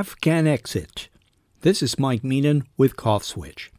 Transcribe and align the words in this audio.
Afghan 0.00 0.46
exit. 0.46 1.10
This 1.60 1.82
is 1.82 1.98
Mike 1.98 2.22
Meenan 2.22 2.62
with 2.78 2.96
Cough 2.96 3.22
Switch. 3.22 3.70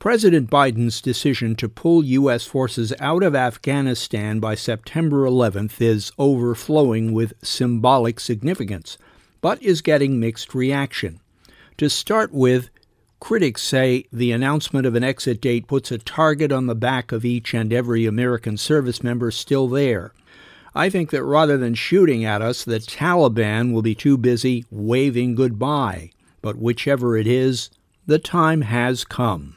President 0.00 0.50
Biden's 0.50 1.00
decision 1.00 1.54
to 1.54 1.68
pull 1.68 2.04
U.S. 2.04 2.44
forces 2.46 2.92
out 2.98 3.22
of 3.22 3.36
Afghanistan 3.36 4.40
by 4.40 4.56
September 4.56 5.18
11th 5.18 5.80
is 5.80 6.10
overflowing 6.18 7.12
with 7.12 7.32
symbolic 7.44 8.18
significance, 8.18 8.98
but 9.40 9.62
is 9.62 9.82
getting 9.82 10.18
mixed 10.18 10.52
reaction. 10.52 11.20
To 11.76 11.88
start 11.88 12.32
with, 12.32 12.68
critics 13.20 13.62
say 13.62 14.06
the 14.12 14.32
announcement 14.32 14.84
of 14.84 14.96
an 14.96 15.04
exit 15.04 15.40
date 15.40 15.68
puts 15.68 15.92
a 15.92 15.98
target 15.98 16.50
on 16.50 16.66
the 16.66 16.74
back 16.74 17.12
of 17.12 17.24
each 17.24 17.54
and 17.54 17.72
every 17.72 18.04
American 18.04 18.56
service 18.56 19.00
member 19.00 19.30
still 19.30 19.68
there. 19.68 20.12
I 20.76 20.90
think 20.90 21.08
that 21.10 21.24
rather 21.24 21.56
than 21.56 21.74
shooting 21.74 22.22
at 22.26 22.42
us, 22.42 22.62
the 22.62 22.78
Taliban 22.78 23.72
will 23.72 23.80
be 23.80 23.94
too 23.94 24.18
busy 24.18 24.66
waving 24.70 25.34
goodbye. 25.34 26.10
But 26.42 26.58
whichever 26.58 27.16
it 27.16 27.26
is, 27.26 27.70
the 28.06 28.18
time 28.18 28.60
has 28.60 29.02
come. 29.02 29.56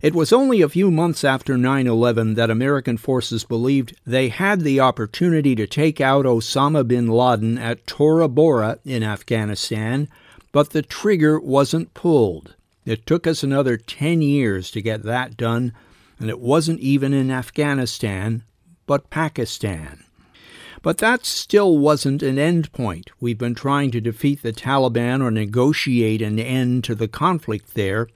It 0.00 0.14
was 0.14 0.32
only 0.32 0.62
a 0.62 0.70
few 0.70 0.90
months 0.90 1.22
after 1.22 1.58
9 1.58 1.86
11 1.86 2.32
that 2.34 2.48
American 2.48 2.96
forces 2.96 3.44
believed 3.44 3.94
they 4.06 4.30
had 4.30 4.62
the 4.62 4.80
opportunity 4.80 5.54
to 5.54 5.66
take 5.66 6.00
out 6.00 6.24
Osama 6.24 6.88
bin 6.88 7.08
Laden 7.08 7.58
at 7.58 7.86
Tora 7.86 8.26
Bora 8.26 8.78
in 8.86 9.02
Afghanistan, 9.02 10.08
but 10.50 10.70
the 10.70 10.80
trigger 10.80 11.38
wasn't 11.38 11.92
pulled. 11.92 12.56
It 12.86 13.04
took 13.06 13.26
us 13.26 13.42
another 13.42 13.76
10 13.76 14.22
years 14.22 14.70
to 14.70 14.80
get 14.80 15.02
that 15.02 15.36
done, 15.36 15.74
and 16.18 16.30
it 16.30 16.40
wasn't 16.40 16.80
even 16.80 17.12
in 17.12 17.30
Afghanistan, 17.30 18.44
but 18.86 19.10
Pakistan. 19.10 20.04
But 20.82 20.98
that 20.98 21.24
still 21.24 21.78
wasn't 21.78 22.22
an 22.22 22.38
end 22.38 22.72
point. 22.72 23.10
We've 23.20 23.38
been 23.38 23.54
trying 23.54 23.92
to 23.92 24.00
defeat 24.00 24.42
the 24.42 24.52
Taliban 24.52 25.22
or 25.22 25.30
negotiate 25.30 26.20
an 26.20 26.38
end 26.38 26.84
to 26.84 26.94
the 26.94 27.08
conflict 27.08 27.74
there 27.74 28.08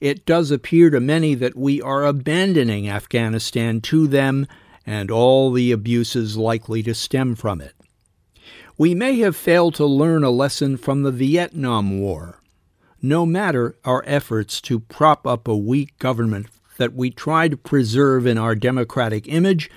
it 0.00 0.24
does 0.24 0.50
appear 0.50 0.88
to 0.90 0.98
many 0.98 1.34
that 1.34 1.56
we 1.56 1.82
are 1.82 2.06
abandoning 2.06 2.88
Afghanistan 2.88 3.82
to 3.82 4.06
them 4.06 4.46
and 4.86 5.10
all 5.10 5.52
the 5.52 5.70
abuses 5.72 6.38
likely 6.38 6.82
to 6.82 6.94
stem 6.94 7.34
from 7.34 7.60
it. 7.60 7.74
We 8.78 8.94
may 8.94 9.18
have 9.18 9.36
failed 9.36 9.74
to 9.74 9.84
learn 9.84 10.24
a 10.24 10.30
lesson 10.30 10.78
from 10.78 11.02
the 11.02 11.12
Vietnam 11.12 12.00
War. 12.00 12.40
No 13.02 13.26
matter 13.26 13.76
our 13.84 14.02
efforts 14.06 14.60
to 14.62 14.80
prop 14.80 15.26
up 15.26 15.46
a 15.46 15.56
weak 15.56 15.98
government 15.98 16.46
that 16.78 16.94
we 16.94 17.10
try 17.10 17.48
to 17.48 17.56
preserve 17.58 18.26
in 18.26 18.38
our 18.38 18.54
democratic 18.54 19.28
image, 19.28 19.70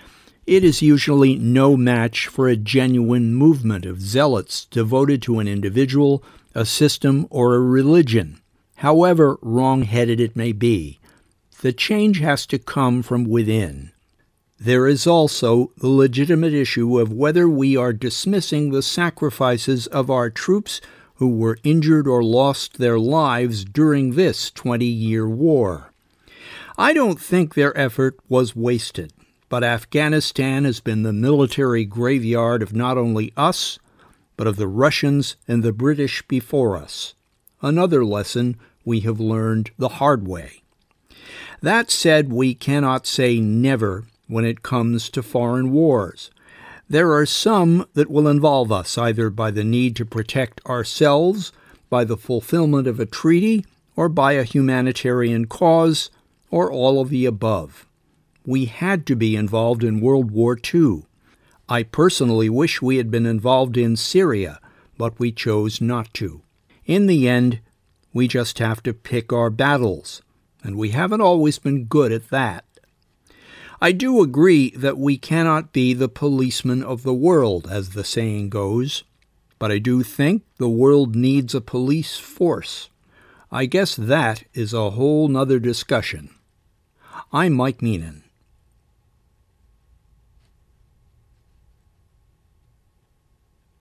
it 0.45 0.63
is 0.63 0.81
usually 0.81 1.36
no 1.36 1.77
match 1.77 2.27
for 2.27 2.47
a 2.47 2.55
genuine 2.55 3.33
movement 3.33 3.86
of 3.86 4.02
zealots 4.02 4.66
devoted 4.66 5.22
to 5.22 5.39
an 5.39 5.47
individual, 5.47 6.23
a 6.53 6.66
system, 6.66 7.27
or 7.30 7.55
a 7.55 7.59
religion 7.59 8.39
however 8.83 9.38
wrong 9.41 9.83
headed 9.83 10.19
it 10.19 10.35
may 10.35 10.52
be. 10.52 11.00
The 11.61 11.72
change 11.72 12.19
has 12.19 12.45
to 12.47 12.59
come 12.59 13.02
from 13.02 13.23
within. 13.23 13.94
There 14.59 14.88
is 14.88 15.08
also 15.08 15.72
the 15.77 15.88
legitimate 15.88 16.53
issue 16.53 17.00
of 17.00 17.13
whether 17.13 17.47
we 17.47 17.78
are 17.78 17.94
dismissing 17.94 18.72
the 18.72 18.81
sacrifices 18.81 19.88
of 19.88 20.09
our 20.09 20.30
troops 20.30 20.81
who 21.16 21.30
were 21.30 21.59
injured 21.63 22.09
or 22.09 22.22
lost 22.22 22.78
their 22.78 23.00
lives 23.00 23.63
during 23.63 24.11
this 24.11 24.52
20 24.52 24.83
year 24.85 25.30
war. 25.30 25.94
I 26.78 26.91
don't 26.91 27.22
think 27.22 27.53
their 27.53 27.78
effort 27.78 28.19
was 28.28 28.53
wasted, 28.53 29.13
but 29.53 29.63
Afghanistan 29.63 30.63
has 30.63 30.79
been 30.79 31.03
the 31.03 31.13
military 31.13 31.85
graveyard 31.85 32.63
of 32.63 32.73
not 32.73 32.97
only 32.97 33.31
us, 33.37 33.77
but 34.35 34.47
of 34.47 34.55
the 34.55 34.67
Russians 34.67 35.35
and 35.47 35.61
the 35.61 35.71
British 35.71 36.23
before 36.23 36.75
us. 36.75 37.13
Another 37.61 38.03
lesson 38.03 38.57
we 38.83 39.01
have 39.01 39.19
learned 39.19 39.69
the 39.78 39.89
hard 40.00 40.28
way. 40.28 40.63
That 41.61 41.91
said, 41.91 42.33
we 42.33 42.55
cannot 42.55 43.05
say 43.05 43.39
never 43.39 44.05
when 44.28 44.44
it 44.44 44.63
comes 44.63 45.07
to 45.11 45.22
foreign 45.22 45.72
wars. 45.72 46.31
There 46.89 47.13
are 47.13 47.28
some 47.28 47.85
that 47.94 48.09
will 48.09 48.28
involve 48.28 48.72
us 48.72 48.97
either 48.97 49.29
by 49.29 49.51
the 49.51 49.63
need 49.63 49.95
to 49.97 50.03
protect 50.03 50.66
ourselves, 50.66 51.51
by 51.91 52.05
the 52.05 52.17
fulfillment 52.17 52.88
of 52.88 52.99
a 52.99 53.05
treaty, 53.05 53.67
or 53.95 54.09
by 54.09 54.31
a 54.31 54.41
humanitarian 54.41 55.45
cause, 55.45 56.09
or 56.49 56.72
all 56.72 56.99
of 56.99 57.09
the 57.09 57.28
above. 57.28 57.85
We 58.45 58.65
had 58.65 59.05
to 59.05 59.15
be 59.15 59.37
involved 59.37 59.83
in 59.83 60.01
World 60.01 60.31
War 60.31 60.57
II. 60.73 61.03
I 61.69 61.83
personally 61.83 62.49
wish 62.49 62.81
we 62.81 62.97
had 62.97 63.09
been 63.09 63.25
involved 63.25 63.77
in 63.77 63.95
Syria, 63.95 64.59
but 64.97 65.17
we 65.17 65.31
chose 65.31 65.79
not 65.79 66.13
to. 66.15 66.41
In 66.85 67.07
the 67.07 67.29
end, 67.29 67.61
we 68.11 68.27
just 68.27 68.59
have 68.59 68.83
to 68.83 68.93
pick 68.93 69.31
our 69.31 69.49
battles, 69.49 70.21
and 70.61 70.75
we 70.75 70.89
haven't 70.89 71.21
always 71.21 71.57
been 71.57 71.85
good 71.85 72.11
at 72.11 72.29
that. 72.31 72.65
I 73.81 73.93
do 73.93 74.21
agree 74.21 74.71
that 74.71 74.97
we 74.97 75.17
cannot 75.17 75.71
be 75.71 75.93
the 75.93 76.09
policeman 76.09 76.83
of 76.83 77.03
the 77.03 77.13
world, 77.13 77.67
as 77.69 77.91
the 77.91 78.03
saying 78.03 78.49
goes, 78.49 79.03
but 79.57 79.71
I 79.71 79.77
do 79.77 80.03
think 80.03 80.43
the 80.57 80.69
world 80.69 81.15
needs 81.15 81.55
a 81.55 81.61
police 81.61 82.17
force. 82.17 82.89
I 83.51 83.67
guess 83.67 83.95
that 83.95 84.43
is 84.53 84.73
a 84.73 84.91
whole 84.91 85.29
nother 85.29 85.59
discussion. 85.59 86.29
I'm 87.31 87.53
Mike 87.53 87.79
Meenan. 87.79 88.23